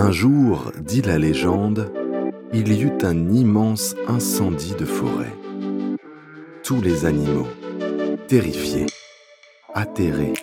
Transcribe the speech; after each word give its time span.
Un 0.00 0.12
jour, 0.12 0.70
dit 0.78 1.02
la 1.02 1.18
légende, 1.18 1.92
il 2.52 2.72
y 2.72 2.82
eut 2.82 2.98
un 3.02 3.30
immense 3.32 3.96
incendie 4.06 4.76
de 4.78 4.84
forêt. 4.84 5.34
Tous 6.62 6.80
les 6.80 7.04
animaux, 7.04 7.48
terrifiés, 8.28 8.86
atterrés, 9.74 10.34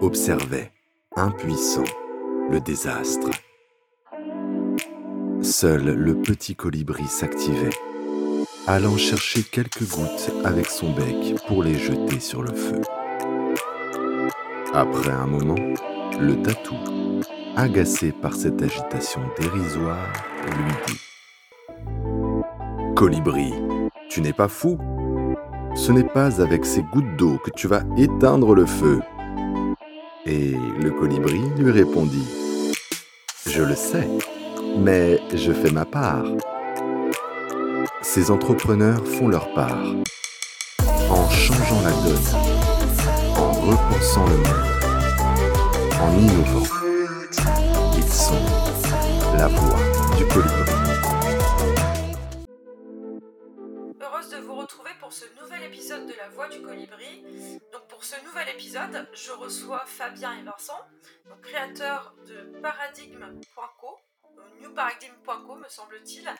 observaient, 0.00 0.72
impuissants, 1.16 1.84
le 2.50 2.58
désastre. 2.60 3.28
Seul 5.42 5.84
le 5.84 6.14
petit 6.22 6.56
colibri 6.56 7.04
s'activait, 7.04 7.76
allant 8.66 8.96
chercher 8.96 9.42
quelques 9.42 9.86
gouttes 9.86 10.32
avec 10.46 10.70
son 10.70 10.94
bec 10.94 11.36
pour 11.46 11.62
les 11.62 11.74
jeter 11.74 12.20
sur 12.20 12.42
le 12.42 12.54
feu. 12.54 12.80
Après 14.72 15.12
un 15.12 15.26
moment, 15.26 15.74
le 16.18 16.40
tatou, 16.42 16.74
agacé 17.56 18.12
par 18.12 18.34
cette 18.34 18.62
agitation 18.62 19.20
dérisoire, 19.38 20.12
lui 20.44 20.74
dit. 20.86 21.00
Colibri, 22.94 23.52
tu 24.10 24.20
n'es 24.20 24.34
pas 24.34 24.48
fou. 24.48 24.78
Ce 25.74 25.90
n'est 25.90 26.04
pas 26.04 26.40
avec 26.40 26.64
ces 26.64 26.82
gouttes 26.82 27.16
d'eau 27.16 27.38
que 27.42 27.50
tu 27.50 27.66
vas 27.66 27.82
éteindre 27.96 28.54
le 28.54 28.66
feu. 28.66 29.00
Et 30.26 30.54
le 30.80 30.90
colibri 30.90 31.40
lui 31.58 31.70
répondit. 31.70 32.26
Je 33.46 33.62
le 33.62 33.74
sais, 33.74 34.08
mais 34.78 35.20
je 35.34 35.52
fais 35.52 35.70
ma 35.70 35.84
part. 35.84 36.24
Ces 38.02 38.30
entrepreneurs 38.30 39.06
font 39.06 39.28
leur 39.28 39.52
part. 39.54 39.84
En 41.10 41.28
changeant 41.30 41.80
la 41.82 41.92
donne, 42.02 42.16
en 43.36 43.52
repensant 43.52 44.24
le 44.26 44.36
monde, 44.36 44.66
en 46.00 46.18
innovant 46.18 46.85
la 49.38 49.48
voix 49.48 49.78
du 50.16 50.26
colibri. 50.28 50.70
Heureuse 54.00 54.30
de 54.30 54.38
vous 54.38 54.54
retrouver 54.54 54.92
pour 54.98 55.12
ce 55.12 55.26
nouvel 55.38 55.62
épisode 55.64 56.06
de 56.06 56.14
La 56.14 56.28
Voix 56.30 56.48
du 56.48 56.62
Colibri. 56.62 57.22
Donc 57.72 57.86
pour 57.88 58.02
ce 58.02 58.18
nouvel 58.24 58.48
épisode, 58.48 59.08
je 59.12 59.32
reçois 59.32 59.84
Fabien 59.84 60.38
et 60.38 60.42
Vincent, 60.42 60.80
donc 61.26 61.42
créateurs 61.42 62.14
de 62.26 62.60
Paradigme.co, 62.60 63.98
newparadigm.co 64.60 65.56
me 65.56 65.68
semble-t-il, 65.68 66.34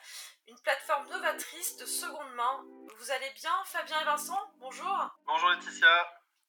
une 0.49 0.59
plateforme 0.61 1.09
novatrice 1.11 1.77
de 1.77 1.85
seconde 1.85 2.33
main. 2.35 2.65
Vous 2.99 3.11
allez 3.11 3.31
bien 3.35 3.53
Fabien 3.67 4.01
et 4.01 4.05
Vincent? 4.05 4.41
Bonjour. 4.59 5.11
Bonjour 5.27 5.51
Laetitia, 5.51 6.07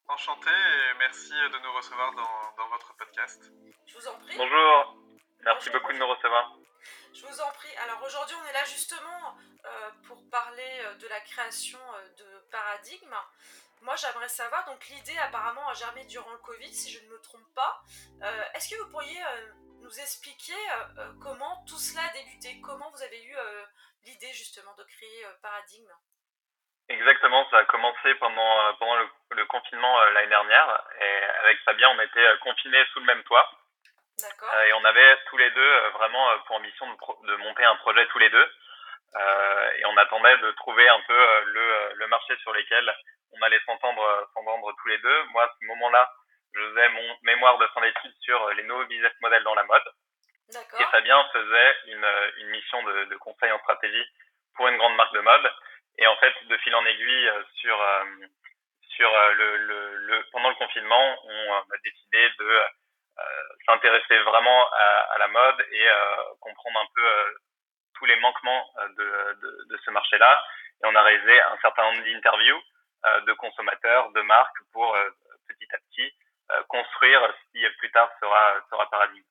enchanté 0.08 0.50
et 0.50 0.98
merci 1.00 1.32
de 1.34 1.64
nous 1.64 1.74
recevoir 1.76 2.14
dans, 2.14 2.64
dans 2.64 2.70
votre 2.70 2.96
podcast. 2.96 3.52
Je 3.86 3.98
vous 3.98 4.08
en 4.08 4.14
prie. 4.20 4.38
Bonjour. 4.38 5.07
Merci 5.42 5.70
beaucoup 5.70 5.94
de 5.94 5.98
nous 5.98 6.08
recevoir. 6.08 6.58
Je 7.14 7.26
vous 7.26 7.42
en 7.42 7.52
prie. 7.52 7.76
Alors 7.78 8.04
aujourd'hui, 8.04 8.36
on 8.36 8.46
est 8.46 8.54
là 8.54 8.64
justement 8.66 9.38
euh, 9.66 9.90
pour 10.08 10.30
parler 10.30 10.80
euh, 10.82 10.96
de 10.96 11.08
la 11.08 11.20
création 11.22 11.80
euh, 11.96 12.10
de 12.18 12.50
Paradigme. 12.52 13.16
Moi, 13.82 13.96
j'aimerais 13.96 14.30
savoir, 14.30 14.66
donc 14.66 14.86
l'idée 14.88 15.18
apparemment 15.20 15.68
a 15.70 15.74
germé 15.74 16.04
durant 16.06 16.32
le 16.32 16.38
Covid, 16.40 16.74
si 16.74 16.92
je 16.92 17.04
ne 17.06 17.10
me 17.10 17.22
trompe 17.22 17.48
pas. 17.54 17.84
Est-ce 18.56 18.70
que 18.74 18.82
vous 18.82 18.90
pourriez 18.90 19.22
nous 19.82 20.00
expliquer 20.00 20.58
comment 21.22 21.64
tout 21.68 21.78
cela 21.78 22.02
a 22.10 22.14
débuté? 22.14 22.60
Comment 22.62 22.90
vous 22.90 23.04
avez 23.04 23.24
eu 23.24 23.36
l'idée 24.04 24.34
justement 24.34 24.74
de 24.74 24.84
créer 24.84 25.28
Paradigme? 25.44 25.92
Exactement, 26.90 27.48
ça 27.52 27.60
a 27.60 27.66
commencé 27.66 28.16
pendant, 28.16 28.74
pendant 28.80 28.96
le, 28.96 29.10
le 29.36 29.46
confinement 29.46 30.06
l'année 30.06 30.30
dernière. 30.30 30.84
Et 31.00 31.24
avec 31.44 31.60
Fabien, 31.60 31.90
on 31.92 32.02
était 32.02 32.28
confinés 32.42 32.84
sous 32.94 33.00
le 33.00 33.06
même 33.06 33.24
toit. 33.26 33.48
Euh, 34.24 34.64
et 34.64 34.74
on 34.74 34.84
avait 34.84 35.18
tous 35.30 35.38
les 35.38 35.52
deux 35.52 35.62
euh, 35.62 35.90
vraiment 35.92 36.32
euh, 36.32 36.38
pour 36.48 36.56
ambition 36.56 36.88
de, 36.88 37.28
de, 37.28 37.36
monter 37.36 37.64
un 37.64 37.76
projet 37.78 38.06
tous 38.08 38.20
les 38.20 38.30
deux. 38.30 38.52
et 39.78 39.86
on 39.86 39.98
attendait 39.98 40.38
de 40.40 40.52
trouver 40.52 40.88
un 40.90 41.00
peu 41.02 41.44
le, 41.46 41.94
le 41.96 42.08
marché 42.08 42.36
sur 42.38 42.52
lequel 42.54 42.96
on 43.34 43.42
allait 43.42 43.62
s'entendre 43.66 44.30
s'entendre 44.34 44.76
tous 44.82 44.88
les 44.88 44.98
deux. 44.98 45.24
Moi, 45.34 45.44
à 45.44 45.54
ce 45.60 45.66
moment-là, 45.66 46.12
je 46.54 46.62
faisais 46.62 46.90
mon 46.90 47.18
mémoire 47.24 47.58
de 47.60 47.68
fin 47.68 47.82
d'études 47.82 48.16
sur 48.22 48.50
les 48.54 48.64
nouveaux 48.64 48.86
business 48.86 49.14
models 49.22 49.44
dans 49.44 49.56
la 49.56 49.64
mode. 49.64 49.92
Et 50.80 50.84
Fabien 50.92 51.24
faisait 51.34 51.76
une, 51.88 52.08
une 52.38 52.50
mission 52.50 52.82
de, 52.84 53.06
de, 53.06 53.16
conseil 53.18 53.52
en 53.52 53.60
stratégie 53.60 54.06
pour 54.56 54.68
une 54.68 54.78
grande 54.78 54.96
marque 54.96 55.14
de 55.14 55.20
mode. 55.20 55.52
Et 55.98 56.08
en 56.08 56.16
fait, 56.18 56.34
de 56.46 56.58
fil 56.58 56.74
en 56.74 56.86
aiguille, 56.86 57.32
sur, 57.56 57.78
sur 58.96 59.12
le, 59.12 59.58
le, 59.58 59.96
le 59.96 60.24
pendant 60.32 60.50
le 60.50 60.56
confinement, 60.56 61.20
on 61.24 61.54
a 61.54 61.78
décidé 61.84 62.30
de 62.40 62.62
s'intéresser 63.66 64.20
vraiment 64.20 64.72
à, 64.72 65.18
la 65.20 65.28
mode 65.28 65.66
et 65.72 65.90
euh, 65.90 66.16
comprendre 66.40 66.80
un 66.80 66.88
peu 66.96 67.06
euh, 67.06 67.34
tous 67.96 68.06
les 68.06 68.16
manquements 68.18 68.74
de, 68.96 69.66
de, 69.70 69.78
ce 69.84 69.92
marché-là. 69.92 70.44
Et 70.84 70.88
on 70.88 70.96
a 70.96 71.02
réalisé 71.02 71.42
un 71.42 71.58
certain 71.62 71.84
nombre 71.84 72.04
d'interviews 72.04 72.62
de 73.26 73.34
consommateurs, 73.34 74.12
de 74.12 74.22
marques 74.22 74.62
pour 74.74 74.96
petit 75.48 75.68
à 75.74 75.78
petit 75.78 76.14
construire 76.68 77.22
ce 77.22 77.52
qui 77.52 77.78
plus 77.78 77.92
tard 77.92 78.10
sera, 78.20 78.54
sera 78.70 78.90
paradigme. 78.90 79.26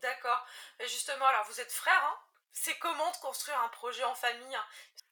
D'accord. 0.00 0.46
Justement, 0.80 1.26
alors 1.26 1.44
vous 1.44 1.60
êtes 1.60 1.72
frères, 1.72 2.04
hein? 2.04 2.18
C'est 2.52 2.78
comment 2.78 3.10
de 3.10 3.16
construire 3.16 3.58
un 3.62 3.68
projet 3.68 4.04
en 4.04 4.14
famille 4.14 4.56
euh, 4.56 5.11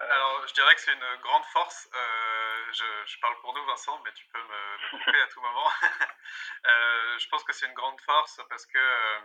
Alors, 0.00 0.46
je 0.48 0.54
dirais 0.54 0.74
que 0.74 0.80
c'est 0.80 0.94
une 0.94 1.16
grande 1.20 1.44
force. 1.46 1.88
Euh, 1.94 2.72
je, 2.72 3.20
parle 3.20 3.38
pour 3.40 3.52
nous, 3.52 3.64
Vincent, 3.66 4.00
mais 4.02 4.12
tu 4.14 4.26
peux 4.28 4.42
me, 4.42 5.04
couper 5.04 5.20
à 5.20 5.26
tout 5.26 5.42
moment. 5.42 5.68
euh, 6.66 7.18
je 7.18 7.28
pense 7.28 7.44
que 7.44 7.52
c'est 7.52 7.66
une 7.66 7.74
grande 7.74 8.00
force 8.00 8.40
parce 8.48 8.64
que 8.64 8.78
euh, 8.78 9.20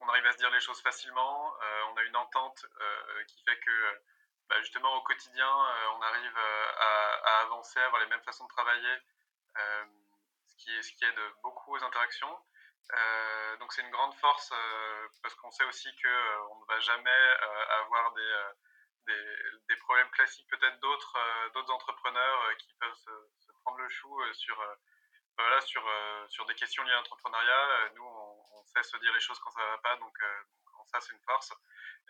on 0.00 0.08
arrive 0.08 0.24
à 0.26 0.32
se 0.32 0.38
dire 0.38 0.50
les 0.50 0.60
choses 0.60 0.80
facilement. 0.80 1.54
On 1.90 1.96
a 1.96 2.02
une 2.04 2.16
entente 2.16 2.64
qui 3.28 3.44
fait 3.44 3.58
que, 3.60 4.00
bah, 4.48 4.58
justement, 4.60 4.94
au 4.96 5.02
quotidien, 5.02 5.50
on 5.96 6.02
arrive 6.02 6.38
à, 6.38 7.40
avancer, 7.40 7.78
à 7.80 7.86
avoir 7.86 8.00
les 8.00 8.08
mêmes 8.08 8.22
façons 8.22 8.44
de 8.44 8.52
travailler, 8.52 8.98
ce 10.46 10.92
qui, 10.92 11.04
aide 11.04 11.20
beaucoup 11.42 11.76
aux 11.76 11.84
interactions. 11.84 12.38
donc, 13.60 13.72
c'est 13.72 13.82
une 13.82 13.90
grande 13.90 14.14
force 14.14 14.52
parce 15.22 15.34
qu'on 15.36 15.50
sait 15.50 15.64
aussi 15.64 15.94
que 15.96 16.38
on 16.50 16.60
ne 16.60 16.66
va 16.66 16.80
jamais 16.80 17.36
avoir 17.82 18.12
des 18.14 18.44
des, 19.06 19.76
problèmes 19.76 20.10
classiques 20.10 20.48
peut-être 20.48 20.78
d'autres 20.80 21.16
euh, 21.16 21.50
d'autres 21.50 21.72
entrepreneurs 21.72 22.42
euh, 22.42 22.54
qui 22.54 22.72
peuvent 22.80 22.94
se, 22.94 23.52
prendre 23.62 23.78
le 23.78 23.88
chou 23.88 24.20
euh, 24.20 24.32
sur 24.34 24.56
voilà 25.36 25.60
sur 25.62 25.82
sur 26.28 26.46
des 26.46 26.54
questions 26.54 26.82
liées 26.84 26.92
à 26.92 26.96
l'entrepreneuriat. 26.96 27.90
nous, 27.96 28.04
on, 28.04 28.58
on, 28.58 28.64
sait 28.64 28.82
se 28.82 28.96
dire 28.98 29.12
les 29.12 29.20
choses 29.20 29.38
quand 29.40 29.50
ça 29.50 29.64
va 29.64 29.78
pas, 29.78 29.96
donc, 29.96 30.16
ça 30.86 31.00
c'est 31.00 31.12
une 31.12 31.22
force. 31.22 31.52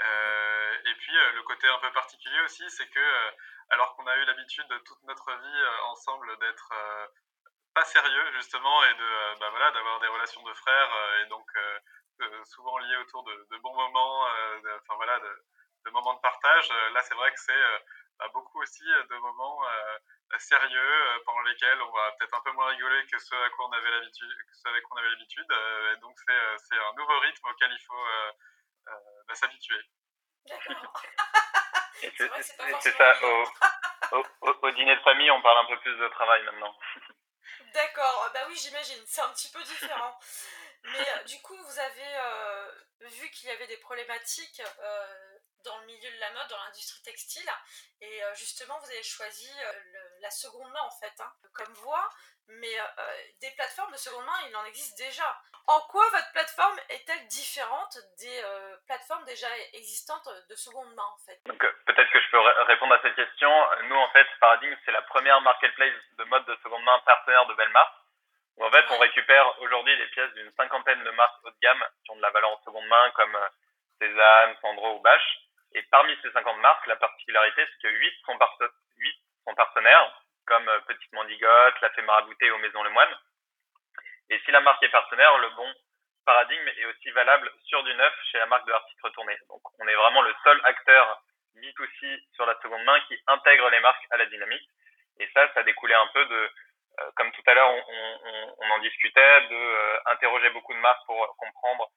Et 0.00 0.94
puis 0.98 1.12
le 1.34 1.42
côté 1.42 1.68
un 1.68 1.78
peu 1.78 1.90
particulier 1.92 2.40
aussi, 2.42 2.68
c'est 2.70 2.88
que 2.88 3.32
alors 3.70 3.94
qu'on 3.96 4.06
a 4.06 4.16
eu 4.16 4.24
l'habitude 4.26 4.66
de 4.68 4.78
toute 4.78 5.02
notre 5.04 5.32
vie 5.32 5.64
ensemble 5.84 6.38
d'être 6.38 6.74
pas 7.72 7.84
sérieux 7.84 8.32
justement 8.32 8.84
et 8.84 8.94
de 8.94 9.38
bah, 9.40 9.50
voilà 9.50 9.70
d'avoir 9.70 10.00
des 10.00 10.08
relations 10.08 10.42
de 10.42 10.52
frères 10.54 10.92
et 11.22 11.26
donc 11.26 11.50
souvent 12.44 12.76
liées 12.78 12.96
autour 12.96 13.24
de, 13.24 13.46
de 13.50 13.56
bons 13.58 13.74
moments, 13.74 14.26
enfin 14.82 14.96
voilà 14.96 15.18
de, 15.20 15.44
de 15.84 15.90
moments 15.90 16.14
de 16.14 16.20
partage. 16.20 16.70
Euh, 16.70 16.90
là, 16.90 17.02
c'est 17.02 17.14
vrai 17.14 17.32
que 17.32 17.40
c'est 17.40 17.52
euh, 17.52 17.78
bah, 18.18 18.28
beaucoup 18.32 18.62
aussi 18.62 18.88
euh, 18.90 19.02
de 19.04 19.16
moments 19.16 19.60
sérieux 20.38 21.20
pendant 21.24 21.42
lesquels 21.42 21.80
on 21.80 21.92
va 21.92 22.10
peut-être 22.18 22.34
un 22.34 22.40
peu 22.40 22.50
moins 22.52 22.66
rigoler 22.66 23.06
que 23.06 23.16
ceux 23.20 23.40
à 23.40 23.50
quoi 23.50 23.68
on 23.68 23.72
avait 23.72 23.90
l'habitude, 23.90 24.28
ceux 24.52 24.68
avec 24.68 24.82
quoi 24.82 24.96
on 24.96 25.00
avait 25.00 25.10
l'habitude. 25.10 25.46
et 25.92 25.96
donc, 25.98 26.18
c'est 26.58 26.76
un 26.76 26.92
nouveau 26.94 27.20
rythme 27.20 27.46
auquel 27.48 27.70
il 27.70 27.78
faut 27.86 28.04
bah, 29.28 29.34
s'habituer. 29.34 29.80
c'est 32.80 32.96
ça, 32.96 33.14
au, 33.22 33.44
au, 34.10 34.24
au, 34.62 34.70
dîner 34.72 34.96
de 34.96 35.02
famille, 35.02 35.30
on 35.30 35.40
parle 35.40 35.58
un 35.58 35.66
peu 35.66 35.78
plus 35.78 35.96
de 35.96 36.08
travail 36.08 36.42
maintenant. 36.42 36.76
D'accord, 37.72 38.28
bah 38.34 38.40
oui, 38.48 38.56
j'imagine, 38.56 39.04
c'est 39.06 39.20
un 39.20 39.30
petit 39.30 39.52
peu 39.52 39.62
différent. 39.62 40.18
Mais 40.84 41.24
du 41.26 41.40
coup, 41.40 41.56
vous 41.56 41.78
avez 41.78 42.16
euh, 42.16 42.70
vu 43.00 43.30
qu'il 43.30 43.48
y 43.48 43.52
avait 43.52 43.66
des 43.66 43.78
problématiques 43.78 44.62
euh, 44.80 45.33
dans 45.64 45.78
le 45.78 45.86
milieu 45.86 46.10
de 46.10 46.20
la 46.20 46.30
mode, 46.32 46.48
dans 46.48 46.62
l'industrie 46.64 47.02
textile. 47.02 47.50
Et 48.00 48.24
euh, 48.24 48.34
justement, 48.34 48.78
vous 48.78 48.90
avez 48.90 49.02
choisi 49.02 49.50
euh, 49.50 49.72
le, 49.92 50.20
la 50.20 50.30
seconde 50.30 50.70
main, 50.70 50.82
en 50.82 50.90
fait, 50.90 51.14
hein, 51.20 51.32
comme 51.52 51.72
voie. 51.74 52.08
Mais 52.46 52.78
euh, 52.78 53.16
des 53.40 53.50
plateformes 53.52 53.92
de 53.92 53.96
seconde 53.96 54.26
main, 54.26 54.38
il 54.46 54.54
en 54.54 54.64
existe 54.66 54.98
déjà. 54.98 55.40
En 55.66 55.80
quoi 55.88 56.04
votre 56.10 56.30
plateforme 56.32 56.78
est-elle 56.90 57.26
différente 57.28 57.96
des 58.18 58.42
euh, 58.44 58.76
plateformes 58.86 59.24
déjà 59.24 59.48
existantes 59.72 60.28
de 60.50 60.54
seconde 60.54 60.94
main, 60.94 61.08
en 61.14 61.18
fait? 61.24 61.40
Donc, 61.46 61.58
peut-être 61.86 62.10
que 62.12 62.20
je 62.20 62.30
peux 62.30 62.40
répondre 62.64 62.94
à 62.94 63.00
cette 63.00 63.14
question. 63.14 63.50
Nous, 63.84 63.96
en 63.96 64.10
fait, 64.10 64.26
Paradigm, 64.40 64.76
c'est 64.84 64.92
la 64.92 65.00
première 65.02 65.40
marketplace 65.40 65.94
de 66.18 66.24
mode 66.24 66.44
de 66.44 66.56
seconde 66.62 66.84
main 66.84 66.98
partenaire 67.06 67.46
de 67.46 67.54
Belmar. 67.54 68.04
Où, 68.56 68.64
en 68.66 68.70
fait, 68.70 68.84
on 68.90 68.98
récupère 68.98 69.58
aujourd'hui 69.62 69.96
des 69.96 70.06
pièces 70.08 70.32
d'une 70.34 70.52
cinquantaine 70.52 71.02
de 71.02 71.10
marques 71.12 71.44
haut 71.44 71.50
de 71.50 71.58
gamme 71.62 71.84
qui 72.04 72.10
ont 72.10 72.16
de 72.16 72.22
la 72.22 72.30
valeur 72.30 72.50
en 72.50 72.62
seconde 72.62 72.86
main, 72.86 73.10
comme 73.12 73.38
Cézanne, 73.98 74.56
Sandro 74.60 74.96
ou 74.96 75.00
Bache 75.00 75.40
et 75.74 75.82
parmi 75.90 76.16
ces 76.22 76.30
50 76.30 76.58
marques, 76.58 76.86
la 76.86 76.96
particularité, 76.96 77.66
c'est 77.66 77.88
que 77.88 77.94
8 77.94 78.14
sont, 78.26 78.38
par 78.38 78.56
8 78.96 79.16
sont 79.44 79.54
partenaires, 79.54 80.22
comme 80.46 80.68
euh, 80.68 80.80
Petite 80.86 81.12
Mandigote, 81.12 81.80
La 81.80 81.90
Fée 81.90 82.02
Marabouté 82.02 82.50
ou 82.50 82.58
Maison 82.58 82.82
Lemoine. 82.82 83.16
Et 84.30 84.38
si 84.44 84.50
la 84.50 84.60
marque 84.60 84.82
est 84.82 84.90
partenaire, 84.90 85.36
le 85.38 85.50
bon 85.50 85.74
paradigme 86.24 86.68
est 86.68 86.84
aussi 86.86 87.10
valable 87.10 87.50
sur 87.64 87.82
du 87.82 87.94
neuf 87.94 88.14
chez 88.30 88.38
la 88.38 88.46
marque 88.46 88.66
de 88.66 88.72
l'article 88.72 89.00
retourné. 89.04 89.36
Donc, 89.48 89.60
on 89.78 89.88
est 89.88 89.94
vraiment 89.94 90.22
le 90.22 90.34
seul 90.44 90.60
acteur 90.64 91.22
B2C 91.56 92.20
sur 92.34 92.46
la 92.46 92.58
seconde 92.62 92.84
main 92.84 93.00
qui 93.08 93.18
intègre 93.26 93.68
les 93.70 93.80
marques 93.80 94.06
à 94.10 94.16
la 94.16 94.26
dynamique. 94.26 94.68
Et 95.18 95.28
ça, 95.34 95.52
ça 95.54 95.62
découlait 95.62 95.94
un 95.94 96.06
peu 96.08 96.24
de, 96.24 96.50
euh, 97.00 97.10
comme 97.16 97.30
tout 97.32 97.42
à 97.46 97.54
l'heure, 97.54 97.70
on, 97.70 98.54
on, 98.58 98.70
en 98.70 98.78
discutait, 98.78 99.40
de 99.48 99.54
euh, 99.54 99.98
interroger 100.06 100.50
beaucoup 100.50 100.74
de 100.74 100.78
marques 100.78 101.04
pour 101.06 101.36
comprendre 101.36 101.90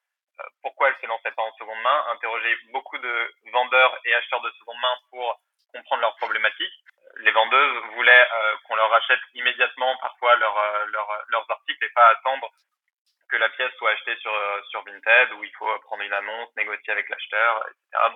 pourquoi 0.62 0.88
elles 0.88 1.00
se 1.00 1.06
lançaient 1.06 1.32
pas 1.32 1.42
en 1.42 1.52
seconde 1.54 1.80
main, 1.82 2.04
interroger 2.10 2.56
beaucoup 2.72 2.98
de 2.98 3.34
vendeurs 3.52 3.98
et 4.04 4.14
acheteurs 4.14 4.40
de 4.40 4.50
seconde 4.58 4.78
main 4.80 4.94
pour 5.10 5.40
comprendre 5.72 6.02
leurs 6.02 6.16
problématiques. 6.16 6.84
Les 7.16 7.30
vendeuses 7.32 7.84
voulaient 7.94 8.26
qu'on 8.64 8.76
leur 8.76 8.92
achète 8.92 9.20
immédiatement 9.34 9.96
parfois 9.98 10.36
leur, 10.36 10.86
leur, 10.88 11.24
leurs 11.28 11.50
articles 11.50 11.84
et 11.84 11.88
pas 11.90 12.08
attendre 12.10 12.48
que 13.28 13.36
la 13.36 13.48
pièce 13.50 13.72
soit 13.76 13.90
achetée 13.90 14.16
sur, 14.16 14.32
sur 14.70 14.84
Vinted 14.84 15.32
où 15.32 15.44
il 15.44 15.50
faut 15.58 15.78
prendre 15.80 16.02
une 16.02 16.12
annonce, 16.12 16.48
négocier 16.56 16.92
avec 16.92 17.08
l'acheteur, 17.08 17.64
etc. 17.68 18.14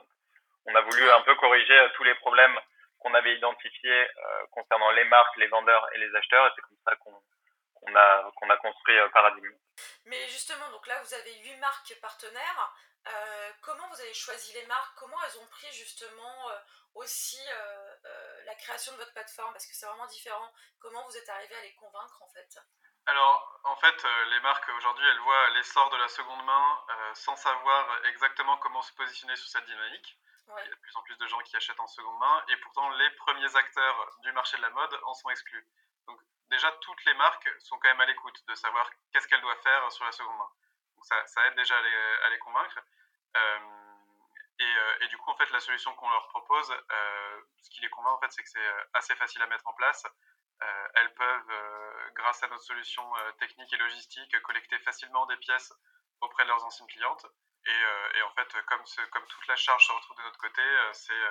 On 0.66 0.74
a 0.74 0.80
voulu 0.82 1.10
un 1.10 1.20
peu 1.22 1.34
corriger 1.34 1.88
tous 1.96 2.04
les 2.04 2.14
problèmes 2.16 2.58
qu'on 3.00 3.14
avait 3.14 3.34
identifiés 3.34 4.06
concernant 4.52 4.90
les 4.92 5.04
marques, 5.04 5.36
les 5.36 5.48
vendeurs 5.48 5.86
et 5.94 5.98
les 5.98 6.14
acheteurs 6.14 6.46
et 6.46 6.50
c'est 6.54 6.62
comme 6.62 6.78
ça 6.86 6.94
qu'on 6.96 7.20
qu'on 7.82 7.94
a, 7.94 8.30
qu'on 8.36 8.50
a 8.50 8.56
construit 8.56 8.96
Paradigme. 9.12 9.52
Mais 10.04 10.28
justement, 10.28 10.70
donc 10.70 10.86
là, 10.86 11.00
vous 11.02 11.14
avez 11.14 11.34
huit 11.40 11.56
marques 11.56 11.94
partenaires. 12.00 12.74
Euh, 13.08 13.52
comment 13.62 13.88
vous 13.88 14.00
avez 14.00 14.14
choisi 14.14 14.52
les 14.52 14.66
marques? 14.66 14.96
Comment 14.96 15.20
elles 15.24 15.38
ont 15.38 15.46
pris 15.46 15.72
justement 15.72 16.50
euh, 16.50 16.58
aussi 16.94 17.40
euh, 17.50 17.94
la 18.44 18.54
création 18.54 18.92
de 18.92 18.98
votre 18.98 19.12
plateforme? 19.12 19.52
Parce 19.52 19.66
que 19.66 19.74
c'est 19.74 19.86
vraiment 19.86 20.06
différent. 20.06 20.52
Comment 20.78 21.04
vous 21.06 21.16
êtes 21.16 21.28
arrivé 21.28 21.54
à 21.56 21.62
les 21.62 21.74
convaincre 21.74 22.22
en 22.22 22.28
fait? 22.28 22.58
Alors, 23.06 23.60
en 23.64 23.74
fait, 23.76 24.04
les 24.30 24.40
marques 24.40 24.68
aujourd'hui, 24.68 25.04
elles 25.08 25.20
voient 25.20 25.50
l'essor 25.50 25.90
de 25.90 25.96
la 25.96 26.06
seconde 26.06 26.44
main 26.44 26.86
sans 27.14 27.34
savoir 27.34 28.04
exactement 28.06 28.56
comment 28.58 28.80
se 28.80 28.92
positionner 28.92 29.34
sur 29.34 29.48
cette 29.48 29.64
dynamique. 29.64 30.16
Il 30.46 30.64
y 30.64 30.68
a 30.68 30.70
de 30.70 30.80
plus 30.80 30.96
en 30.96 31.02
plus 31.02 31.16
de 31.16 31.26
gens 31.26 31.40
qui 31.40 31.56
achètent 31.56 31.80
en 31.80 31.86
seconde 31.88 32.18
main 32.20 32.44
et 32.48 32.56
pourtant 32.58 32.88
les 32.90 33.10
premiers 33.16 33.56
acteurs 33.56 34.16
du 34.20 34.30
marché 34.32 34.56
de 34.56 34.62
la 34.62 34.70
mode 34.70 35.00
en 35.04 35.14
sont 35.14 35.30
exclus. 35.30 35.66
Déjà, 36.52 36.70
toutes 36.82 37.02
les 37.06 37.14
marques 37.14 37.48
sont 37.60 37.78
quand 37.78 37.88
même 37.88 38.02
à 38.02 38.04
l'écoute 38.04 38.46
de 38.46 38.54
savoir 38.54 38.90
qu'est-ce 39.10 39.26
qu'elles 39.26 39.40
doivent 39.40 39.62
faire 39.62 39.90
sur 39.90 40.04
la 40.04 40.12
seconde 40.12 40.36
main. 40.36 40.50
Donc 40.96 41.06
ça, 41.06 41.46
aide 41.46 41.54
déjà 41.54 41.78
à 41.78 42.28
les, 42.28 42.38
convaincre. 42.40 42.78
Euh, 43.34 43.58
euh, 44.60 44.96
et, 45.00 45.08
du 45.08 45.16
coup, 45.16 45.30
en 45.30 45.36
fait, 45.38 45.50
la 45.50 45.60
solution 45.60 45.94
qu'on 45.94 46.10
leur 46.10 46.28
propose, 46.28 46.70
euh, 46.70 47.40
ce 47.62 47.70
qui 47.70 47.80
les 47.80 47.88
convainc, 47.88 48.18
en 48.18 48.20
fait, 48.20 48.30
c'est 48.32 48.42
que 48.42 48.50
c'est 48.50 48.70
assez 48.92 49.14
facile 49.16 49.40
à 49.40 49.46
mettre 49.46 49.66
en 49.66 49.72
place. 49.72 50.04
elles 50.94 51.14
peuvent, 51.14 52.12
grâce 52.16 52.42
à 52.42 52.48
notre 52.48 52.64
solution 52.64 53.02
technique 53.38 53.72
et 53.72 53.78
logistique, 53.78 54.42
collecter 54.42 54.78
facilement 54.80 55.24
des 55.24 55.38
pièces 55.38 55.72
auprès 56.20 56.42
de 56.42 56.48
leurs 56.48 56.62
anciennes 56.66 56.88
clientes. 56.88 57.26
Et, 57.64 58.22
en 58.22 58.30
fait, 58.34 58.62
comme, 58.66 59.26
toute 59.26 59.46
la 59.46 59.56
charge 59.56 59.86
se 59.86 59.92
retrouve 59.92 60.18
de 60.18 60.22
notre 60.24 60.38
côté, 60.38 60.62
c'est 60.92 61.22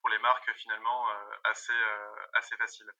pour 0.00 0.10
les 0.10 0.18
marques 0.18 0.52
finalement 0.54 1.08
assez 1.44 2.56
facile. 2.58 2.92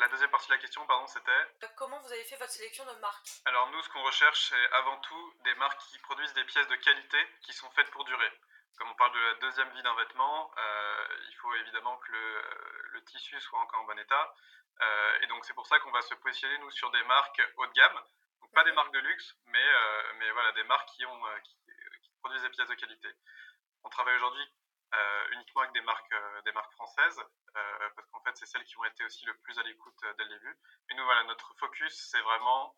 La 0.00 0.08
deuxième 0.08 0.30
partie 0.30 0.48
de 0.48 0.54
la 0.54 0.58
question, 0.58 0.84
pardon, 0.86 1.06
c'était 1.06 1.30
euh, 1.30 1.68
Comment 1.76 2.00
vous 2.00 2.12
avez 2.12 2.24
fait 2.24 2.36
votre 2.36 2.50
sélection 2.50 2.84
de 2.84 2.98
marques 2.98 3.28
Alors 3.44 3.70
nous, 3.70 3.80
ce 3.80 3.88
qu'on 3.90 4.02
recherche, 4.02 4.48
c'est 4.48 4.72
avant 4.72 4.98
tout 4.98 5.34
des 5.44 5.54
marques 5.54 5.80
qui 5.82 5.98
produisent 5.98 6.34
des 6.34 6.42
pièces 6.44 6.66
de 6.66 6.74
qualité 6.76 7.18
qui 7.42 7.52
sont 7.52 7.70
faites 7.70 7.88
pour 7.92 8.04
durer. 8.04 8.30
Comme 8.76 8.90
on 8.90 8.94
parle 8.94 9.12
de 9.12 9.20
la 9.20 9.34
deuxième 9.34 9.70
vie 9.70 9.82
d'un 9.82 9.94
vêtement, 9.94 10.52
euh, 10.58 11.06
il 11.28 11.36
faut 11.36 11.54
évidemment 11.54 11.96
que 11.98 12.12
le, 12.12 13.04
tissu 13.04 13.38
soit 13.40 13.60
encore 13.60 13.82
en 13.82 13.84
bon 13.84 13.98
état. 13.98 14.34
Euh, 14.80 15.18
et 15.20 15.26
donc 15.28 15.44
c'est 15.44 15.54
pour 15.54 15.66
ça 15.66 15.78
qu'on 15.78 15.92
va 15.92 16.02
se 16.02 16.14
positionner, 16.14 16.58
nous, 16.58 16.70
sur 16.72 16.90
des 16.90 17.02
marques 17.04 17.40
haut 17.56 17.66
de 17.66 17.72
gamme. 17.72 18.00
Donc 18.40 18.52
pas 18.52 18.64
des 18.64 18.70
mhm. 18.70 18.76
marques 18.76 18.94
de 18.94 18.98
luxe, 18.98 19.36
mais, 19.46 19.66
mais 20.18 20.30
voilà, 20.32 20.50
des 20.52 20.64
marques 20.64 20.88
qui, 20.88 21.06
ont, 21.06 21.22
qui, 21.44 21.54
qui 22.02 22.10
produisent 22.20 22.42
des 22.42 22.50
pièces 22.50 22.68
de 22.68 22.74
qualité. 22.74 23.08
On 23.84 23.90
travaille 23.90 24.16
aujourd'hui 24.16 24.42
euh, 24.42 24.63
uniquement 25.32 25.62
avec 25.62 25.72
des 25.72 25.80
marques, 25.82 26.12
euh, 26.12 26.42
des 26.42 26.52
marques 26.52 26.72
françaises, 26.72 27.20
euh, 27.56 27.90
parce 27.96 28.08
qu'en 28.10 28.20
fait, 28.22 28.36
c'est 28.36 28.46
celles 28.46 28.64
qui 28.64 28.76
ont 28.78 28.84
été 28.84 29.04
aussi 29.04 29.24
le 29.26 29.36
plus 29.38 29.58
à 29.58 29.62
l'écoute 29.62 29.98
dès 30.16 30.24
le 30.24 30.30
début. 30.30 30.58
Et 30.90 30.94
nous, 30.94 31.04
voilà, 31.04 31.24
notre 31.24 31.54
focus, 31.58 31.94
c'est 32.10 32.20
vraiment 32.20 32.76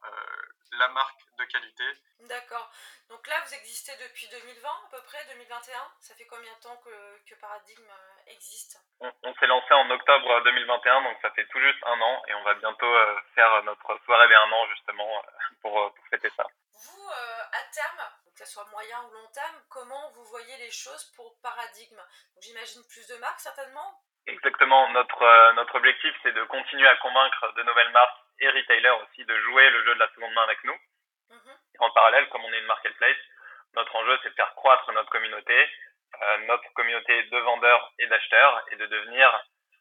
la 0.73 0.89
marque 0.89 1.21
de 1.39 1.45
qualité. 1.45 1.85
D'accord. 2.21 2.71
Donc 3.09 3.27
là, 3.27 3.41
vous 3.47 3.55
existez 3.55 3.97
depuis 3.97 4.29
2020 4.29 4.69
à 4.69 4.89
peu 4.91 5.03
près, 5.03 5.25
2021 5.27 5.93
Ça 6.01 6.15
fait 6.15 6.27
combien 6.27 6.55
de 6.55 6.61
temps 6.61 6.77
que, 6.79 7.19
que 7.25 7.35
Paradigme 7.37 7.93
existe 8.27 8.79
On, 9.01 9.35
s'est 9.35 9.47
lancé 9.47 9.75
en 9.75 9.91
octobre 9.91 10.43
2021, 10.45 11.03
donc 11.03 11.19
ça 11.23 11.31
fait 11.31 11.47
tout 11.47 11.61
juste 11.61 11.83
un 11.85 12.01
an, 12.01 12.23
et 12.29 12.35
on 12.35 12.43
va 12.43 12.55
bientôt 12.55 12.93
faire 13.35 13.63
notre 13.65 13.99
soirée 14.05 14.29
des 14.29 14.35
un 14.35 14.53
an, 14.53 14.67
justement, 14.69 15.23
pour, 15.63 15.95
pour 15.95 16.07
fêter 16.11 16.31
ça. 16.37 16.47
Vous, 16.73 17.09
à 17.11 17.61
terme, 17.73 18.03
que 18.37 18.45
ce 18.45 18.53
soit 18.53 18.67
moyen 18.71 19.03
ou 19.05 19.11
long 19.13 19.29
terme, 19.33 19.57
comment 19.71 20.11
vous 20.11 20.25
voyez 20.25 20.57
les 20.59 20.71
choses 20.71 21.05
pour 21.17 21.41
Paradigme? 21.43 22.01
J'imagine 22.41 22.83
plus 22.89 23.07
de 23.09 23.17
marques 23.17 23.41
certainement? 23.41 24.03
Exactement. 24.27 24.89
Notre, 24.91 25.23
euh, 25.23 25.53
notre 25.55 25.77
objectif, 25.77 26.15
c'est 26.23 26.33
de 26.33 26.45
continuer 26.45 26.89
à 26.89 26.97
convaincre 26.97 27.53
de 27.57 27.63
nouvelles 27.63 27.93
marques 27.93 28.19
et 28.41 28.51
retailers 28.51 29.03
aussi 29.03 29.25
de 29.25 29.39
jouer 29.41 29.71
le 29.71 29.85
jeu 29.85 29.95
de 29.95 30.01
la 30.01 30.09
seconde 30.09 30.35
main 30.35 30.43
avec 30.43 30.63
nous. 30.65 30.77
Mhm. 31.31 31.59
En 31.79 31.91
parallèle, 31.91 32.29
comme 32.29 32.45
on 32.45 32.53
est 32.53 32.59
une 32.59 32.67
marketplace, 32.67 33.17
notre 33.75 33.95
enjeu, 33.97 34.19
c'est 34.23 34.31
de 34.31 34.35
faire 34.35 34.55
croître 34.55 34.91
notre 34.93 35.11
communauté, 35.11 35.55
euh, 35.55 35.69
notre 36.47 36.73
communauté 36.75 37.23
de 37.25 37.39
vendeurs 37.39 37.93
et 37.99 38.07
d'acheteurs, 38.07 38.65
et 38.73 38.77
de 38.77 38.87
devenir 38.87 39.29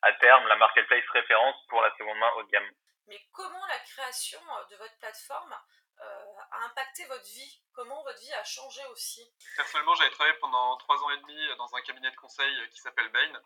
à 0.01 0.13
terme 0.13 0.47
la 0.47 0.55
marketplace 0.57 1.07
référence 1.09 1.55
pour 1.67 1.81
la 1.81 1.91
seconde 1.97 2.17
main 2.19 2.31
haut 2.35 2.43
de 2.43 2.49
gamme. 2.49 2.69
Mais 3.07 3.19
comment 3.31 3.65
la 3.67 3.79
création 3.79 4.39
euh, 4.39 4.65
de 4.65 4.75
votre 4.77 4.97
plateforme 4.97 5.55
euh, 6.01 6.39
a 6.51 6.65
impacté 6.65 7.05
votre 7.05 7.25
vie? 7.25 7.63
Comment 7.73 8.03
votre 8.03 8.19
vie 8.19 8.33
a 8.33 8.43
changé 8.43 8.85
aussi? 8.87 9.21
Personnellement, 9.55 9.95
j'avais 9.95 10.11
travaillé 10.11 10.37
pendant 10.37 10.77
trois 10.77 11.01
ans 11.03 11.09
et 11.11 11.17
demi 11.17 11.55
dans 11.57 11.75
un 11.75 11.81
cabinet 11.81 12.09
de 12.11 12.15
conseil 12.15 12.69
qui 12.69 12.79
s'appelle 12.79 13.09
Bain. 13.09 13.41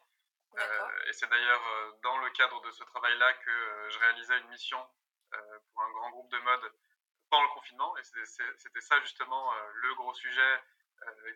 Euh, 0.58 1.06
et 1.08 1.14
c'est 1.14 1.30
d'ailleurs 1.30 1.68
euh, 1.68 1.92
dans 2.04 2.18
le 2.18 2.30
cadre 2.32 2.62
de 2.62 2.72
ce 2.72 2.84
travail-là 2.84 3.34
que 3.34 3.90
je 3.90 4.00
réalisais 4.00 4.38
une 4.40 4.50
mission 4.50 4.84
pour 5.74 5.84
un 5.84 5.92
grand 5.92 6.10
groupe 6.10 6.32
de 6.32 6.40
mode 6.40 6.74
pendant 7.30 7.44
le 7.44 7.50
confinement. 7.50 7.96
Et 7.98 8.04
c'était 8.04 8.82
ça 8.82 9.00
justement 9.02 9.54
le 9.74 9.94
gros 9.94 10.14
sujet 10.16 10.64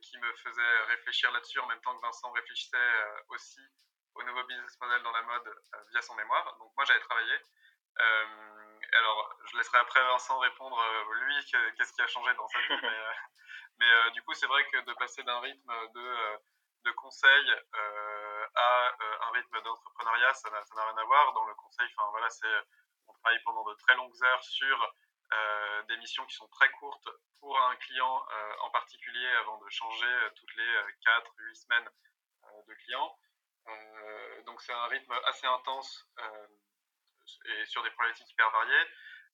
qui 0.02 0.18
me 0.18 0.34
faisait 0.34 0.78
réfléchir 0.90 1.32
là-dessus 1.32 1.60
en 1.60 1.68
même 1.68 1.82
temps 1.82 1.96
que 1.96 2.02
Vincent 2.02 2.32
réfléchissait 2.32 2.78
aussi 3.30 3.62
au 4.16 4.24
nouveau 4.24 4.44
business 4.44 4.78
model 4.80 5.02
dans 5.04 5.12
la 5.12 5.22
mode 5.24 5.56
via 5.92 6.02
son 6.02 6.16
mémoire. 6.16 6.58
Donc 6.60 6.72
moi 6.76 6.86
j'avais 6.86 7.00
travaillé 7.02 7.40
alors, 8.98 9.36
je 9.46 9.58
laisserai 9.58 9.78
après 9.80 10.04
Vincent 10.04 10.38
répondre, 10.40 10.80
euh, 10.80 11.14
lui, 11.26 11.46
qu'est-ce 11.78 11.94
qui 11.94 12.02
a 12.02 12.08
changé 12.08 12.34
dans 12.36 12.48
sa 12.48 12.60
vie. 12.60 12.68
mais, 13.80 13.86
euh, 13.86 14.06
euh, 14.06 14.10
du 14.12 14.22
coup, 14.24 14.34
c'est 14.34 14.48
vrai 14.48 14.64
que 14.70 14.82
de 14.82 14.94
passer 14.94 15.24
d'un 15.24 15.40
rythme 15.40 15.74
de, 15.94 16.40
de 16.86 16.92
conseil 16.92 17.56
à 18.56 18.96
un 19.22 19.32
rythme 19.32 19.62
d'entrepreneuriat, 19.62 20.34
ça 20.34 20.50
n'a 20.52 20.60
rien 20.60 20.98
à 20.98 21.04
voir. 21.06 21.34
Dans 21.34 21.46
le 21.46 21.56
conseil, 21.56 21.88
enfin 21.96 22.10
voilà, 22.12 22.30
c'est 22.30 22.48
on 23.08 23.14
travaille 23.14 23.42
pendant 23.44 23.64
de 23.66 23.74
très 23.76 23.96
longues 23.96 24.24
heures 24.24 24.44
sur 24.44 24.94
des 25.88 25.98
missions 25.98 26.26
qui 26.26 26.36
sont 26.36 26.48
très 26.48 26.70
courtes 26.72 27.10
pour 27.40 27.60
un 27.60 27.76
client 27.78 28.26
en 28.62 28.70
particulier 28.70 29.28
avant 29.42 29.58
de 29.58 29.70
changer 29.70 30.30
toutes 30.36 30.56
les 30.56 30.76
4-8 31.06 31.56
semaines 31.56 31.90
de 32.68 32.74
client. 32.74 33.18
donc 34.46 34.62
c'est 34.62 34.74
un 34.74 34.86
rythme 34.86 35.14
assez 35.26 35.48
intense 35.48 36.08
et 37.46 37.66
sur 37.66 37.84
des 37.84 37.92
problématiques 37.92 38.30
hyper 38.32 38.50
variées. 38.52 38.88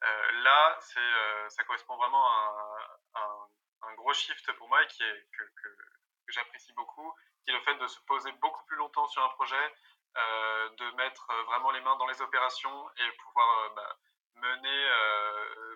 Euh, 0.03 0.31
là, 0.43 0.77
c'est, 0.81 0.99
euh, 0.99 1.49
ça 1.49 1.63
correspond 1.63 1.97
vraiment 1.97 2.25
à, 2.25 3.49
un, 3.81 3.93
gros 3.95 4.13
shift 4.13 4.51
pour 4.53 4.69
moi 4.69 4.81
et 4.83 4.87
qui 4.87 5.03
est, 5.03 5.27
que, 5.37 5.43
que, 5.43 5.69
j'apprécie 6.27 6.71
beaucoup, 6.73 7.13
qui 7.43 7.49
est 7.49 7.53
le 7.53 7.61
fait 7.61 7.75
de 7.75 7.87
se 7.87 7.99
poser 8.01 8.31
beaucoup 8.33 8.63
plus 8.65 8.77
longtemps 8.77 9.07
sur 9.07 9.23
un 9.23 9.29
projet, 9.29 9.75
euh, 10.15 10.69
de 10.69 10.91
mettre 10.91 11.27
vraiment 11.45 11.71
les 11.71 11.81
mains 11.81 11.97
dans 11.97 12.05
les 12.05 12.21
opérations 12.21 12.89
et 12.97 13.11
pouvoir 13.23 13.73
bah, 13.75 13.97
mener, 14.41 14.89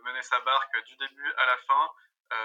mener 0.03 0.21
sa 0.21 0.39
barque 0.41 0.83
du 0.85 0.95
début 0.97 1.33
à 1.33 1.45
la 1.45 1.57
fin 1.57 1.91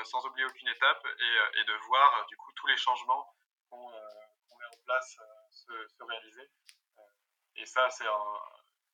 sans 0.05 0.25
oublier 0.27 0.45
aucune 0.45 0.69
étape 0.69 1.07
et, 1.07 1.61
et, 1.61 1.65
de 1.65 1.75
voir 1.87 2.27
du 2.27 2.37
coup 2.37 2.53
tous 2.53 2.67
les 2.67 2.77
changements 2.77 3.35
qu'on, 3.71 3.89
met 3.89 4.67
en 4.67 4.85
place 4.85 5.19
se, 5.51 5.89
se 5.89 6.03
réaliser. 6.05 6.51
et 7.57 7.65
ça, 7.65 7.89
c'est 7.91 8.07
un, 8.07 8.41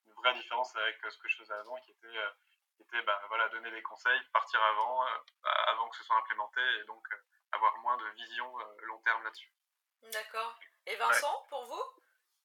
une 0.07 0.13
vraie 0.15 0.35
différence 0.35 0.75
avec 0.77 1.03
euh, 1.05 1.11
ce 1.11 1.19
que 1.19 1.29
je 1.29 1.37
faisais 1.37 1.55
avant, 1.55 1.77
qui 1.77 1.91
était, 1.91 2.07
euh, 2.07 2.31
était 2.81 3.03
bah, 3.03 3.21
voilà, 3.29 3.49
donner 3.49 3.71
des 3.71 3.83
conseils, 3.83 4.21
partir 4.33 4.63
avant, 4.63 5.05
euh, 5.05 5.19
avant 5.69 5.89
que 5.89 5.97
ce 5.97 6.05
soit 6.05 6.17
implémenté, 6.17 6.61
et 6.81 6.85
donc 6.85 7.07
avoir 7.53 7.77
moins 7.79 7.97
de 7.97 8.07
vision 8.11 8.53
long 8.83 8.99
terme 9.01 9.23
là-dessus. 9.25 9.53
D'accord. 10.13 10.59
Et 10.87 10.97
Vincent, 10.97 11.47
pour 11.49 11.65
vous? 11.65 12.04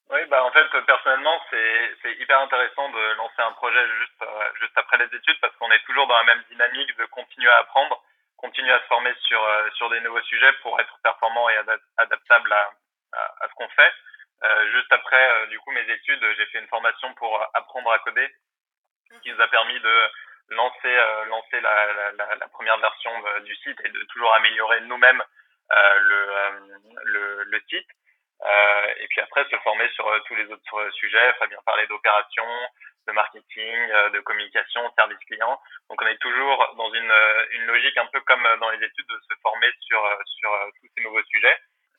Oui, 0.09 0.25
bah 0.27 0.43
en 0.43 0.51
fait, 0.51 0.67
personnellement, 0.85 1.41
c'est 1.49 2.13
hyper 2.19 2.39
intéressant 2.39 2.89
de 2.89 3.13
lancer 3.17 3.41
un 3.41 3.51
projet 3.53 3.87
juste, 3.99 4.23
juste 4.59 4.77
après 4.77 4.97
les 4.97 5.15
études 5.15 5.39
parce 5.41 5.55
qu'on 5.57 5.71
est 5.71 5.83
toujours 5.85 6.07
dans 6.07 6.17
la 6.17 6.23
même 6.23 6.43
dynamique 6.49 6.95
de 6.97 7.05
continuer 7.05 7.51
à 7.51 7.59
apprendre, 7.59 8.01
continuer 8.37 8.71
à 8.71 8.79
se 8.79 8.85
former 8.85 9.13
sur, 9.27 9.41
sur 9.75 9.89
des 9.89 9.99
nouveaux 10.01 10.21
sujets 10.23 10.53
pour 10.61 10.79
être 10.79 10.97
performant 11.03 11.49
et 11.49 11.57
adaptable 11.97 12.53
à, 12.53 12.71
à 13.41 13.47
ce 13.47 13.53
qu'on 13.55 13.69
fait. 13.69 13.93
Euh, 14.43 14.71
juste 14.71 14.91
après, 14.91 15.31
euh, 15.31 15.47
du 15.47 15.59
coup, 15.59 15.71
mes 15.71 15.89
études, 15.91 16.25
j'ai 16.37 16.45
fait 16.47 16.59
une 16.59 16.67
formation 16.67 17.13
pour 17.15 17.41
apprendre 17.53 17.91
à 17.91 17.99
coder, 17.99 18.33
qui 19.21 19.31
nous 19.31 19.41
a 19.41 19.47
permis 19.47 19.79
de, 19.79 20.09
lancer, 20.49 20.97
lancer 21.27 21.61
la, 21.61 22.11
la, 22.13 22.35
la, 22.35 22.47
première 22.47 22.77
version 22.77 23.11
du 23.43 23.55
site 23.57 23.79
et 23.83 23.89
de 23.89 24.03
toujours 24.03 24.33
améliorer 24.35 24.81
nous-mêmes 24.81 25.21
le, 25.71 26.29
le, 27.03 27.43
le, 27.43 27.59
site. 27.69 27.87
Et 28.45 29.07
puis 29.09 29.21
après, 29.21 29.45
se 29.49 29.57
former 29.57 29.89
sur 29.89 30.05
tous 30.25 30.35
les 30.35 30.45
autres 30.51 30.89
sujets. 30.91 31.33
Fabien 31.39 31.59
parlait 31.65 31.87
d'opération, 31.87 32.45
de 33.07 33.11
marketing, 33.13 33.87
de 34.13 34.19
communication, 34.21 34.81
service 34.95 35.19
client. 35.27 35.59
Donc 35.89 36.01
on 36.01 36.07
est 36.07 36.17
toujours 36.17 36.73
dans 36.77 36.93
une, 36.93 37.13
une 37.51 37.65
logique 37.65 37.97
un 37.97 38.05
peu 38.07 38.21
comme 38.21 38.47
dans 38.59 38.69
les 38.69 38.85
études 38.85 39.07
de 39.07 39.19
se 39.29 39.35
former 39.41 39.71
sur, 39.81 40.01
sur 40.25 40.51
tous 40.79 40.87
ces 40.95 41.03
nouveaux 41.03 41.23
sujets. 41.23 41.57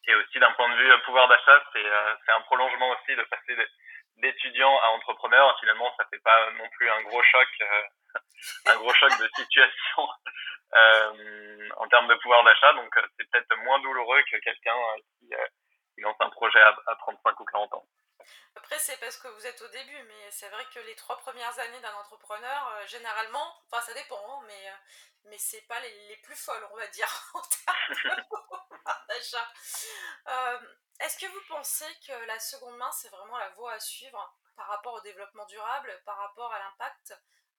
Et 0.09 0.15
aussi 0.15 0.39
d'un 0.39 0.53
point 0.53 0.69
de 0.69 0.77
vue 0.77 1.03
pouvoir 1.05 1.29
d'achat, 1.29 1.63
c'est 1.73 2.33
un 2.33 2.41
prolongement 2.43 2.91
aussi 2.91 3.15
de 3.15 3.23
passer 3.23 3.57
d'étudiant 4.17 4.77
à 4.83 4.89
entrepreneur. 4.89 5.57
Finalement, 5.61 5.93
ça 5.97 6.07
fait 6.11 6.23
pas 6.23 6.51
non 6.53 6.69
plus 6.71 6.89
un 6.91 7.03
gros 7.03 7.23
choc, 7.23 7.49
un 8.67 8.77
gros 8.77 8.93
choc 8.95 9.11
de 9.19 9.29
situation 9.37 10.09
euh, 10.75 11.69
en 11.77 11.89
termes 11.89 12.09
de 12.09 12.15
pouvoir 12.17 12.43
d'achat. 12.45 12.73
Donc, 12.75 12.93
c'est 13.19 13.31
peut-être 13.31 13.57
moins 13.59 13.79
douloureux 13.81 14.23
que 14.31 14.37
quelqu'un 14.39 14.77
qui, 15.19 15.29
qui, 15.95 16.01
lance 16.01 16.17
un 16.21 16.29
à, 16.47 16.77
à 16.87 16.97
35 16.97 17.41
ou 17.41 17.45
40 17.45 17.75
ans. 17.75 17.87
Après, 18.57 18.79
c'est 18.79 18.99
parce 18.99 19.17
que 19.17 19.29
vous 19.29 19.47
êtes 19.47 19.61
au 19.63 19.69
début, 19.69 20.03
mais 20.05 20.31
c'est 20.31 20.49
vrai 20.49 20.65
que 20.73 20.81
les 20.81 20.95
trois 20.97 21.17
premières 21.19 21.59
années 21.59 21.81
d'un 21.81 21.95
entrepreneur, 21.95 22.69
euh, 22.75 22.87
généralement, 22.87 23.63
enfin 23.67 23.81
ça 23.83 23.95
dépend, 23.95 24.21
hein, 24.29 24.45
mais, 24.47 24.69
euh, 24.69 24.75
mais 25.25 25.39
c'est 25.39 25.63
pas 25.63 25.81
les, 25.81 26.09
les, 26.09 26.17
plus 26.19 26.37
folles, 26.37 26.69
on 26.73 26.77
va 26.77 26.87
dire, 26.89 27.09
en 27.35 27.43
termes 27.43 28.15
d'achat. 29.09 29.49
Euh, 30.29 30.59
Est-ce 31.01 31.19
que 31.19 31.27
vous 31.27 31.43
pensez 31.49 31.87
que 32.07 32.27
la 32.27 32.39
seconde 32.39 32.77
main, 32.77 32.91
c'est 32.93 33.09
vraiment 33.09 33.39
la 33.39 33.51
voie 33.51 33.73
à 33.73 33.81
suivre 33.81 34.37
par 34.57 34.67
rapport 34.67 34.95
au 34.95 35.01
développement 35.01 35.47
durable, 35.47 36.03
par 36.05 36.17
rapport 36.19 36.53
à 36.53 36.59
l'impact 36.59 37.15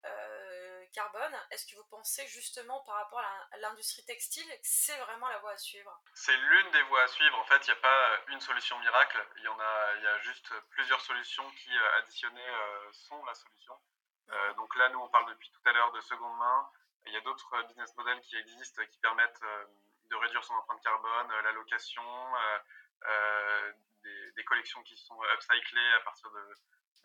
euh, 0.06 0.71
carbone. 0.92 1.36
Est-ce 1.52 1.66
que 1.66 1.76
vous 1.76 1.88
pensez 1.90 2.26
justement 2.28 2.80
par 2.84 2.96
rapport 2.96 3.20
à 3.20 3.58
l'industrie 3.58 4.04
textile 4.06 4.48
que 4.48 4.60
c'est 4.64 4.98
vraiment 4.98 5.28
la 5.30 5.40
voie 5.40 5.52
à 5.52 5.58
suivre? 5.58 6.02
C'est 6.14 6.36
l'une 6.36 6.72
des 6.72 6.82
voies 6.84 7.02
à 7.02 7.08
suivre. 7.08 7.38
En 7.40 7.46
fait, 7.46 7.68
il 7.68 7.72
n'y 7.72 7.78
a 7.78 7.82
pas 7.82 8.20
une 8.28 8.40
solution 8.40 8.78
miracle. 8.80 9.26
Il 9.38 9.44
y 9.44 9.48
en 9.48 9.60
a, 9.60 9.96
il 9.98 10.04
y 10.04 10.08
a 10.08 10.20
juste 10.20 10.52
plusieurs 10.70 11.02
solutions 11.02 11.50
qui, 11.52 11.78
euh, 11.78 11.98
additionnées, 12.00 12.50
euh, 12.50 12.92
sont 12.92 13.24
la 13.26 13.34
solution. 13.34 13.76
Euh, 14.30 14.54
donc 14.54 14.76
là, 14.76 14.90
nous, 14.90 15.00
on 15.00 15.10
parle 15.10 15.28
depuis 15.30 15.50
tout 15.52 15.62
à 15.66 15.74
l'heure 15.74 15.92
de 15.92 16.02
seconde 16.02 16.38
main. 16.38 16.70
Il 17.06 17.14
y 17.14 17.18
a 17.18 17.22
d'autres 17.22 17.62
business 17.64 17.96
models 17.98 18.22
qui 18.22 18.38
existent 18.38 18.84
qui 18.86 19.00
permettent 19.00 19.42
de 20.06 20.16
réduire 20.16 20.44
son 20.44 20.54
empreinte 20.54 20.84
carbone, 20.84 21.32
la 21.44 21.52
location, 21.52 22.04
des, 24.04 24.32
des, 24.34 24.44
collections 24.44 24.84
qui 24.84 24.96
sont 24.98 25.20
upcyclées 25.34 25.94
à 25.94 26.02
partir 26.02 26.30
de, 26.30 26.56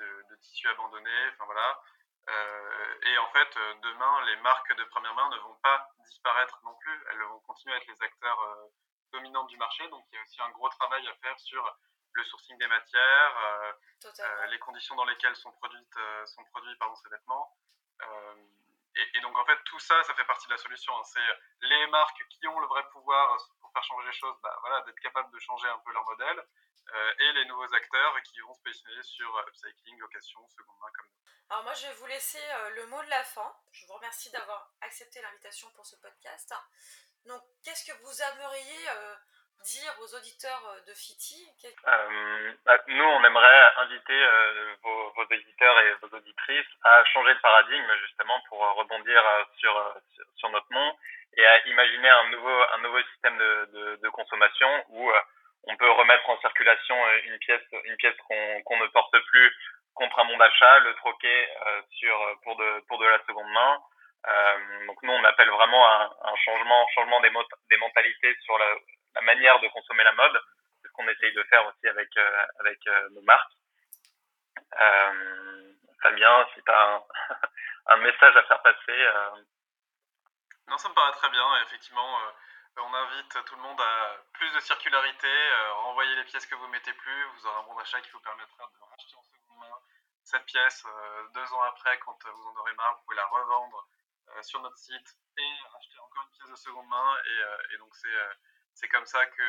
de, 0.00 0.24
de 0.28 0.36
tissus 0.36 0.68
abandonnés. 0.68 1.28
Enfin 1.32 1.46
voilà. 1.46 1.80
Euh, 2.28 2.98
et 3.02 3.18
en 3.18 3.30
fait, 3.30 3.56
euh, 3.56 3.74
demain, 3.82 4.24
les 4.26 4.36
marques 4.36 4.74
de 4.74 4.84
première 4.84 5.14
main 5.14 5.28
ne 5.30 5.38
vont 5.38 5.54
pas 5.62 5.88
disparaître 6.06 6.58
non 6.64 6.74
plus. 6.74 7.04
Elles 7.10 7.22
vont 7.22 7.40
continuer 7.40 7.74
à 7.74 7.78
être 7.78 7.86
les 7.86 8.02
acteurs 8.02 8.40
euh, 8.40 8.66
dominants 9.12 9.44
du 9.44 9.56
marché. 9.56 9.86
Donc, 9.88 10.04
il 10.10 10.16
y 10.16 10.18
a 10.18 10.22
aussi 10.22 10.40
un 10.42 10.50
gros 10.50 10.68
travail 10.70 11.06
à 11.06 11.14
faire 11.16 11.38
sur 11.38 11.76
le 12.12 12.24
sourcing 12.24 12.56
des 12.58 12.66
matières, 12.66 13.38
euh, 13.38 14.46
les 14.46 14.58
conditions 14.58 14.94
dans 14.96 15.04
lesquelles 15.04 15.36
sont, 15.36 15.52
produites, 15.52 15.96
euh, 15.96 16.26
sont 16.26 16.44
produits 16.44 16.74
pardon, 16.76 16.94
ces 16.96 17.08
vêtements. 17.10 17.54
Euh, 18.02 18.34
et, 18.96 19.18
et, 19.18 19.20
donc, 19.20 19.36
en 19.36 19.44
fait, 19.44 19.58
tout 19.64 19.78
ça, 19.78 20.02
ça 20.04 20.14
fait 20.14 20.24
partie 20.24 20.46
de 20.48 20.52
la 20.52 20.58
solution. 20.58 20.96
Hein. 20.96 21.04
C'est 21.04 21.66
les 21.68 21.86
marques 21.88 22.22
qui 22.30 22.48
ont 22.48 22.58
le 22.58 22.66
vrai 22.66 22.82
pouvoir 22.90 23.36
pour 23.60 23.70
faire 23.72 23.84
changer 23.84 24.06
les 24.06 24.14
choses, 24.14 24.36
bah, 24.42 24.56
voilà, 24.62 24.80
d'être 24.82 24.98
capables 25.00 25.30
de 25.30 25.38
changer 25.38 25.68
un 25.68 25.78
peu 25.80 25.92
leur 25.92 26.04
modèle, 26.04 26.42
et 27.18 27.32
les 27.32 27.44
nouveaux 27.46 27.74
acteurs 27.74 28.22
qui 28.22 28.40
vont 28.40 28.54
se 28.54 28.62
positionner 28.62 29.02
sur 29.02 29.38
upcycling, 29.48 29.98
location, 29.98 30.46
seconde 30.48 30.76
main, 30.80 30.88
comme. 30.94 31.15
Alors 31.48 31.62
moi, 31.62 31.74
je 31.74 31.86
vais 31.86 31.92
vous 31.94 32.06
laisser 32.06 32.42
euh, 32.42 32.70
le 32.74 32.86
mot 32.86 33.00
de 33.04 33.10
la 33.10 33.22
fin. 33.22 33.54
Je 33.70 33.86
vous 33.86 33.94
remercie 33.94 34.30
d'avoir 34.32 34.68
accepté 34.80 35.20
l'invitation 35.22 35.68
pour 35.76 35.86
ce 35.86 35.94
podcast. 35.96 36.52
Donc, 37.26 37.40
qu'est-ce 37.64 37.86
que 37.86 37.96
vous 38.02 38.22
aimeriez 38.22 38.88
euh, 38.90 39.14
dire 39.62 39.94
aux 40.00 40.14
auditeurs 40.16 40.66
euh, 40.74 40.80
de 40.88 40.94
FITI? 40.94 41.46
Bah, 42.64 42.78
Nous, 42.88 43.04
on 43.04 43.24
aimerait 43.24 43.72
inviter 43.76 44.26
vos, 44.82 45.10
vos, 45.10 45.22
auditeurs 45.22 45.78
et 45.80 45.94
vos 46.02 46.16
auditrices 46.16 46.66
à 46.82 47.04
changer 47.04 47.34
de 47.34 47.40
paradigme, 47.40 47.96
justement, 48.02 48.40
pour 48.48 48.58
rebondir 48.74 49.22
sur, 49.58 49.94
sur, 50.34 50.50
notre 50.50 50.72
nom 50.72 50.98
et 51.36 51.46
à 51.46 51.64
imaginer 51.68 52.08
un 52.08 52.30
nouveau, 52.30 52.62
un 52.72 52.78
nouveau 52.78 53.02
système 53.12 53.38
de, 53.38 54.08
consommation 54.08 54.84
où 54.88 55.12
on 55.64 55.76
peut 55.76 55.90
remettre 55.90 56.28
en 56.30 56.40
circulation 56.40 56.96
une 57.24 57.38
pièce, 57.38 57.62
une 57.84 57.96
pièce 57.96 58.16
qu'on 58.28 58.62
qu 58.62 58.74
ne 58.80 58.86
porte 58.88 59.18
plus 59.26 59.52
contre 59.96 60.18
un 60.20 60.26
bon 60.26 60.36
d'achat, 60.36 60.78
le 60.80 60.94
troquer 60.96 61.48
euh, 61.66 61.82
euh, 62.04 62.34
pour 62.42 62.56
de 62.98 63.06
la 63.06 63.18
seconde 63.26 63.50
main. 63.50 63.82
Euh, 64.28 64.86
donc 64.86 65.02
nous 65.02 65.12
on 65.12 65.24
appelle 65.24 65.48
vraiment 65.50 65.90
un, 65.90 66.10
un 66.24 66.36
changement 66.36 67.20
des, 67.20 67.76
mentalités 67.78 68.36
sur 68.42 68.58
la, 68.58 69.20
manière 69.22 69.58
de 69.60 69.68
consommer 69.68 70.04
la 70.04 70.12
mode. 70.12 70.40
C'est 70.82 70.88
ce 70.88 70.92
qu'on 70.92 71.08
essaye 71.08 71.32
de 71.32 71.42
faire 71.44 71.66
aussi 71.66 71.88
avec 71.88 72.08
nos 73.12 73.22
marques. 73.22 73.52
Fabien, 76.02 76.46
si 76.54 76.62
tu 76.62 76.70
as 76.70 77.02
un, 77.86 77.96
message 77.96 78.36
à 78.36 78.42
faire 78.44 78.62
passer. 78.62 79.06
Non, 80.68 80.76
ça 80.76 80.88
me 80.88 80.94
paraît 80.94 81.12
très 81.12 81.30
bien. 81.30 81.62
Effectivement, 81.62 82.20
on 82.76 82.94
invite 82.94 83.44
tout 83.46 83.56
le 83.56 83.62
monde 83.62 83.80
à 83.80 84.16
plus 84.34 84.52
de 84.52 84.60
circularité, 84.60 85.32
renvoyer 85.84 86.14
les 86.16 86.24
pièces 86.24 86.46
que 86.46 86.54
vous 86.56 86.68
mettez 86.68 86.92
plus, 86.92 87.24
vous 87.24 87.46
aurez 87.46 87.58
un 87.58 87.62
bon 87.62 87.74
d'achat 87.76 88.00
qui 88.02 88.10
vous 88.10 88.20
permettra 88.20 88.64
de 88.66 88.84
racheter 88.90 89.16
cette 90.26 90.44
pièce 90.44 90.84
euh, 90.86 91.28
deux 91.34 91.52
ans 91.52 91.62
après, 91.62 91.98
quand 92.00 92.18
euh, 92.26 92.30
vous 92.30 92.46
en 92.48 92.56
aurez 92.56 92.74
marre, 92.74 92.96
vous 92.96 93.04
pouvez 93.04 93.16
la 93.16 93.26
revendre 93.26 93.88
euh, 94.28 94.42
sur 94.42 94.60
notre 94.60 94.76
site 94.76 95.16
et 95.38 95.52
acheter 95.76 95.98
encore 95.98 96.24
une 96.24 96.36
pièce 96.36 96.50
de 96.50 96.56
seconde 96.56 96.88
main. 96.88 97.16
Et, 97.24 97.74
et 97.74 97.78
donc, 97.78 97.94
c'est 97.94 98.18
c'est 98.74 98.88
comme 98.88 99.06
ça 99.06 99.24
que 99.26 99.42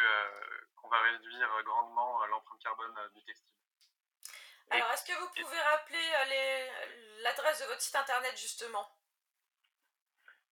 qu'on 0.76 0.88
va 0.90 1.00
réduire 1.02 1.64
grandement 1.64 2.26
l'empreinte 2.28 2.62
carbone 2.62 2.96
du 3.14 3.24
textile. 3.24 3.52
Alors, 4.70 4.92
est-ce 4.92 5.06
que 5.06 5.18
vous 5.18 5.30
pouvez 5.30 5.60
rappeler 5.60 6.70
l'adresse 7.24 7.62
de 7.62 7.66
votre 7.66 7.82
site 7.82 7.96
internet 7.96 8.38
justement? 8.38 8.88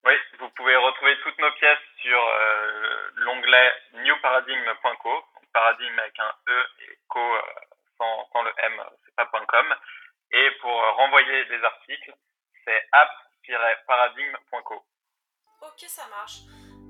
Oui, 0.05 0.13
vous 0.37 0.49
pouvez 0.51 0.75
retrouver 0.75 1.19
toutes 1.21 1.37
nos 1.39 1.51
pièces 1.53 1.79
sur 2.01 2.23
euh, 2.23 3.09
l'onglet 3.15 3.73
newparadigm.co, 3.93 5.25
paradigme 5.51 5.97
avec 5.97 6.19
un 6.19 6.31
E 6.47 6.67
et 6.81 6.99
co 7.07 7.19
euh, 7.19 7.41
sans, 7.97 8.29
sans, 8.31 8.43
le 8.43 8.53
M, 8.55 8.83
c'est 9.03 9.15
pas 9.15 9.25
.com. 9.25 9.75
Et 10.37 10.51
pour 10.59 10.75
renvoyer 10.97 11.45
des 11.45 11.63
articles, 11.63 12.13
c'est 12.65 12.81
app-paradigme.co. 12.91 14.85
Ok, 15.61 15.85
ça 15.87 16.05
marche. 16.09 16.41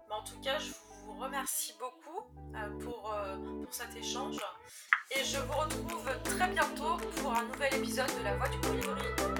Mais 0.07 0.15
en 0.15 0.23
tout 0.23 0.41
cas, 0.41 0.57
je 0.57 0.71
vous 1.05 1.13
remercie 1.19 1.77
beaucoup 1.77 2.25
euh, 2.55 2.83
pour, 2.83 3.13
euh, 3.13 3.35
pour 3.63 3.71
cet 3.71 3.95
échange. 3.95 4.37
Et 5.11 5.23
je 5.23 5.37
vous 5.37 5.53
retrouve 5.53 6.23
très 6.23 6.47
bientôt 6.47 6.97
pour 7.21 7.33
un 7.33 7.43
nouvel 7.43 7.75
épisode 7.75 8.09
de 8.17 8.23
La 8.23 8.35
Voix 8.35 8.49
du 8.49 8.59
Colibri. 8.61 9.34